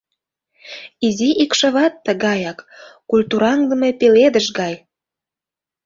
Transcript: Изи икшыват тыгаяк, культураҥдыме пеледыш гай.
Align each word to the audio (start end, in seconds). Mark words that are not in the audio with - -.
Изи 1.07 1.29
икшыват 1.43 1.93
тыгаяк, 2.05 2.59
культураҥдыме 3.09 3.89
пеледыш 3.99 4.47
гай. 4.59 4.73